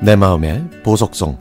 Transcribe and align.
내 0.00 0.16
마음의 0.16 0.64
보석성 0.82 1.36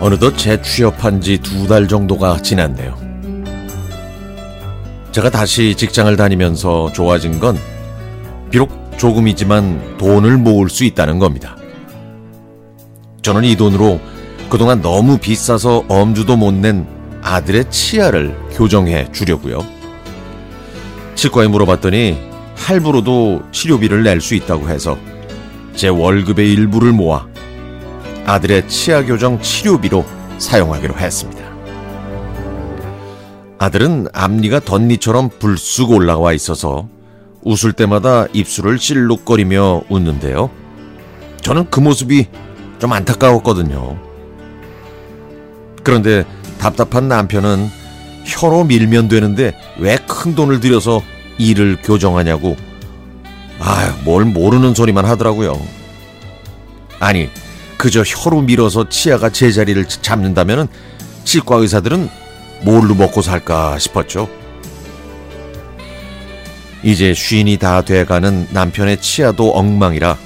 어느덧 0.00 0.36
재취업한 0.36 1.20
지 1.20 1.38
두 1.38 1.66
달 1.68 1.86
정도가 1.86 2.42
지났네요. 2.42 3.01
제가 5.12 5.30
다시 5.30 5.74
직장을 5.74 6.14
다니면서 6.16 6.90
좋아진 6.92 7.38
건 7.38 7.58
비록 8.50 8.70
조금이지만 8.96 9.98
돈을 9.98 10.38
모을 10.38 10.68
수 10.70 10.84
있다는 10.84 11.18
겁니다. 11.18 11.56
저는 13.22 13.44
이 13.44 13.56
돈으로 13.56 14.00
그동안 14.48 14.80
너무 14.82 15.18
비싸서 15.18 15.84
엄주도 15.88 16.36
못 16.36 16.52
낸 16.54 16.86
아들의 17.22 17.70
치아를 17.70 18.36
교정해 18.52 19.10
주려고요. 19.12 19.64
치과에 21.14 21.46
물어봤더니 21.46 22.18
할부로도 22.56 23.42
치료비를 23.52 24.02
낼 24.02 24.20
수 24.20 24.34
있다고 24.34 24.68
해서 24.68 24.98
제 25.76 25.88
월급의 25.88 26.52
일부를 26.52 26.92
모아 26.92 27.26
아들의 28.26 28.68
치아 28.68 29.04
교정 29.04 29.40
치료비로 29.40 30.04
사용하기로 30.38 30.96
했습니다. 30.96 31.51
아들은 33.62 34.08
앞니가 34.12 34.58
덧니처럼 34.58 35.30
불쑥 35.38 35.92
올라와 35.92 36.32
있어서 36.32 36.88
웃을 37.42 37.72
때마다 37.72 38.26
입술을 38.32 38.76
실룩거리며 38.76 39.82
웃는데요. 39.88 40.50
저는 41.42 41.70
그 41.70 41.78
모습이 41.78 42.26
좀 42.80 42.92
안타까웠거든요. 42.92 43.96
그런데 45.84 46.24
답답한 46.58 47.06
남편은 47.06 47.68
혀로 48.24 48.64
밀면 48.64 49.06
되는데 49.06 49.56
왜 49.78 49.96
큰 50.08 50.34
돈을 50.34 50.58
들여서 50.58 51.00
이를 51.38 51.78
교정하냐고 51.82 52.56
아유 53.60 53.92
뭘 54.04 54.24
모르는 54.24 54.74
소리만 54.74 55.04
하더라고요. 55.04 55.56
아니 56.98 57.30
그저 57.76 58.02
혀로 58.02 58.42
밀어서 58.42 58.88
치아가 58.88 59.30
제자리를 59.30 59.86
잡는다면 59.86 60.66
치과 61.22 61.58
의사들은 61.58 62.21
뭘로 62.62 62.94
먹고 62.94 63.22
살까 63.22 63.78
싶었죠. 63.78 64.28
이제 66.82 67.14
쉰이 67.14 67.58
다 67.58 67.82
돼가는 67.82 68.48
남편의 68.50 69.00
치아도 69.00 69.52
엉망이라 69.52 70.16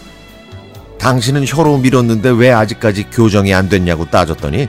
당신은 0.98 1.44
혀로 1.46 1.78
밀었는데 1.78 2.30
왜 2.30 2.50
아직까지 2.50 3.04
교정이 3.10 3.52
안 3.54 3.68
됐냐고 3.68 4.06
따졌더니 4.06 4.68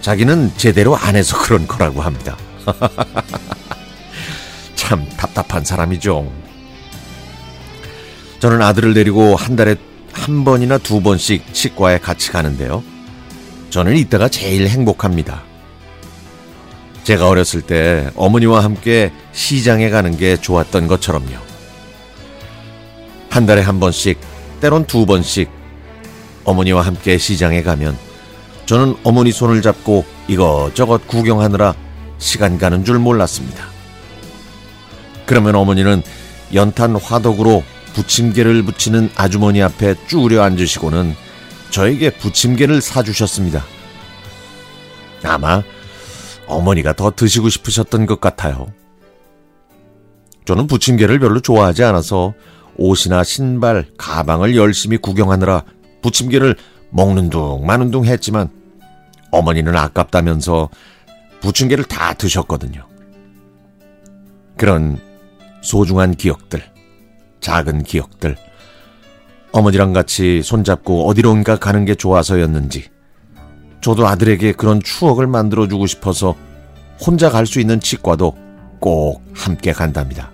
자기는 0.00 0.52
제대로 0.56 0.96
안 0.96 1.16
해서 1.16 1.38
그런 1.40 1.66
거라고 1.66 2.02
합니다. 2.02 2.36
참 4.74 5.08
답답한 5.16 5.64
사람이죠. 5.64 6.30
저는 8.40 8.60
아들을 8.60 8.94
데리고 8.94 9.36
한 9.36 9.56
달에 9.56 9.76
한 10.12 10.44
번이나 10.44 10.78
두 10.78 11.00
번씩 11.00 11.54
치과에 11.54 11.98
같이 11.98 12.30
가는데요. 12.30 12.82
저는 13.70 13.96
이때가 13.96 14.28
제일 14.28 14.68
행복합니다. 14.68 15.42
제가 17.04 17.28
어렸을 17.28 17.62
때 17.62 18.10
어머니와 18.14 18.62
함께 18.62 19.12
시장에 19.32 19.90
가는 19.90 20.16
게 20.16 20.36
좋았던 20.36 20.86
것처럼요. 20.86 21.36
한 23.30 23.46
달에 23.46 23.62
한 23.62 23.80
번씩, 23.80 24.18
때론 24.60 24.86
두 24.86 25.06
번씩 25.06 25.50
어머니와 26.44 26.82
함께 26.82 27.18
시장에 27.18 27.62
가면 27.62 27.96
저는 28.66 28.96
어머니 29.02 29.32
손을 29.32 29.62
잡고 29.62 30.04
이것저것 30.28 31.06
구경하느라 31.06 31.74
시간 32.18 32.58
가는 32.58 32.84
줄 32.84 32.98
몰랐습니다. 32.98 33.64
그러면 35.26 35.56
어머니는 35.56 36.02
연탄 36.54 36.94
화덕으로 36.94 37.64
부침개를 37.94 38.62
붙이는 38.62 39.10
아주머니 39.16 39.62
앞에 39.62 39.94
쭈그려 40.06 40.42
앉으시고는 40.42 41.14
저에게 41.70 42.10
부침개를 42.10 42.80
사주셨습니다. 42.80 43.64
아마 45.24 45.62
어머니가 46.46 46.94
더 46.94 47.10
드시고 47.10 47.48
싶으셨던 47.48 48.06
것 48.06 48.20
같아요. 48.20 48.66
저는 50.44 50.66
부침개를 50.66 51.18
별로 51.18 51.40
좋아하지 51.40 51.84
않아서 51.84 52.34
옷이나 52.76 53.22
신발, 53.22 53.86
가방을 53.96 54.56
열심히 54.56 54.96
구경하느라 54.96 55.64
부침개를 56.02 56.56
먹는 56.90 57.30
둥 57.30 57.64
마는 57.66 57.90
둥 57.90 58.04
했지만 58.04 58.48
어머니는 59.30 59.76
아깝다면서 59.76 60.68
부침개를 61.40 61.84
다 61.84 62.14
드셨거든요. 62.14 62.86
그런 64.56 64.98
소중한 65.62 66.14
기억들. 66.14 66.62
작은 67.40 67.82
기억들. 67.82 68.36
어머니랑 69.52 69.92
같이 69.92 70.42
손잡고 70.42 71.08
어디론가 71.08 71.56
가는 71.56 71.84
게 71.84 71.94
좋아서였는지, 71.94 72.88
저도 73.82 74.06
아들에게 74.06 74.52
그런 74.52 74.80
추억을 74.82 75.26
만들어주고 75.26 75.86
싶어서 75.86 76.34
혼자 77.04 77.30
갈 77.30 77.46
수 77.46 77.60
있는 77.60 77.80
치과도 77.80 78.36
꼭 78.80 79.22
함께 79.34 79.72
간답니다. 79.72 80.30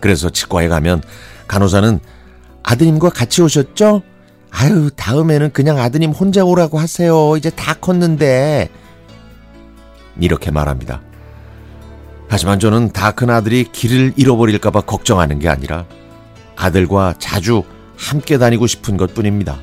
그래서 0.00 0.30
치과에 0.30 0.68
가면 0.68 1.02
간호사는 1.48 1.98
아드님과 2.62 3.10
같이 3.10 3.42
오셨죠? 3.42 4.02
아유, 4.50 4.90
다음에는 4.96 5.52
그냥 5.52 5.78
아드님 5.78 6.12
혼자 6.12 6.44
오라고 6.44 6.78
하세요. 6.78 7.36
이제 7.36 7.50
다 7.50 7.74
컸는데. 7.74 8.70
이렇게 10.20 10.50
말합니다. 10.50 11.00
하지만 12.28 12.60
저는 12.60 12.92
다 12.92 13.12
큰 13.12 13.30
아들이 13.30 13.64
길을 13.64 14.12
잃어버릴까봐 14.16 14.82
걱정하는 14.82 15.38
게 15.38 15.48
아니라 15.48 15.86
아들과 16.56 17.14
자주 17.18 17.62
함께 17.96 18.38
다니고 18.38 18.66
싶은 18.66 18.96
것 18.96 19.14
뿐입니다. 19.14 19.58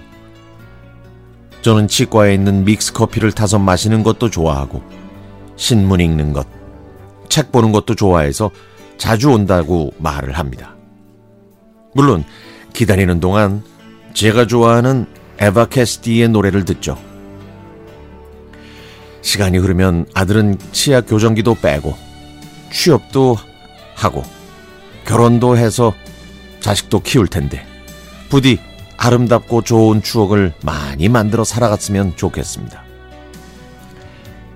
저는 1.65 1.87
치과에 1.87 2.35
있는 2.35 2.63
믹스 2.63 2.93
커피를 2.93 3.31
타서 3.31 3.57
마시는 3.57 4.03
것도 4.03 4.29
좋아하고 4.29 4.83
신문 5.55 5.99
읽는 5.99 6.31
것, 6.31 6.45
책 7.27 7.51
보는 7.51 7.71
것도 7.71 7.95
좋아해서 7.95 8.51
자주 8.99 9.31
온다고 9.31 9.91
말을 9.97 10.33
합니다. 10.33 10.75
물론 11.95 12.23
기다리는 12.71 13.19
동안 13.19 13.63
제가 14.13 14.45
좋아하는 14.45 15.07
에바 15.39 15.69
캐스티의 15.69 16.29
노래를 16.29 16.65
듣죠. 16.65 16.99
시간이 19.23 19.57
흐르면 19.57 20.05
아들은 20.13 20.59
치아 20.71 21.01
교정기도 21.01 21.55
빼고 21.55 21.95
취업도 22.71 23.37
하고 23.95 24.21
결혼도 25.07 25.57
해서 25.57 25.95
자식도 26.59 26.99
키울 26.99 27.27
텐데 27.27 27.65
부디 28.29 28.59
아름답고 29.05 29.61
좋은 29.61 30.01
추억을 30.01 30.53
많이 30.63 31.09
만들어 31.09 31.43
살아갔으면 31.43 32.15
좋겠습니다. 32.15 32.83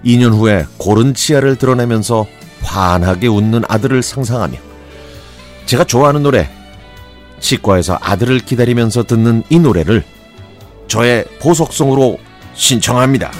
2년 0.03 0.33
후에 0.33 0.65
고른 0.77 1.13
치아를 1.13 1.55
드러내면서 1.55 2.25
환하게 2.63 3.27
웃는 3.27 3.63
아들을 3.67 4.01
상상하며 4.01 4.57
제가 5.65 5.83
좋아하는 5.83 6.23
노래 6.23 6.49
치과에서 7.39 7.99
아들을 8.01 8.39
기다리면서 8.39 9.03
듣는 9.03 9.43
이 9.49 9.59
노래를 9.59 10.03
저의 10.87 11.25
보석성으로 11.39 12.17
신청합니다. 12.55 13.31